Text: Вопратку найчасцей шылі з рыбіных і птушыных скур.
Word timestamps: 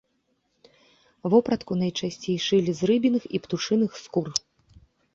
Вопратку 1.33 1.77
найчасцей 1.83 2.37
шылі 2.49 2.71
з 2.83 2.93
рыбіных 2.93 3.23
і 3.35 3.45
птушыных 3.47 3.91
скур. 4.05 4.27